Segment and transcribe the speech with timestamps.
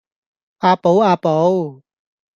[0.57, 1.83] 啊寶啊寶